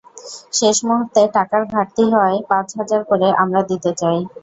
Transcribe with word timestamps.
শেষ 0.53 0.77
মুহূর্তে 0.87 1.21
টাকার 1.35 1.63
ঘাটতি 1.73 2.03
হওয়ায় 2.11 2.39
পাঁচ 2.49 2.67
হাজার 2.79 3.01
করে 3.09 3.27
আমরা 3.43 3.61
দিতে 3.69 3.91
চাই। 3.99 4.19